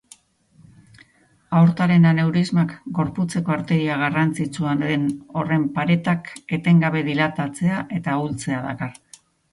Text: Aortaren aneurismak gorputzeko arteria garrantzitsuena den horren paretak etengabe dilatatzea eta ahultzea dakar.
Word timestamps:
Aortaren 1.57 2.07
aneurismak 2.11 2.73
gorputzeko 2.99 3.53
arteria 3.57 3.99
garrantzitsuena 4.05 4.89
den 4.93 5.05
horren 5.43 5.69
paretak 5.77 6.33
etengabe 6.59 7.05
dilatatzea 7.11 7.87
eta 8.01 8.17
ahultzea 8.17 8.65
dakar. 8.69 8.99